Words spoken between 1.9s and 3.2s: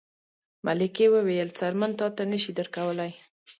تاته نه شي درکولی.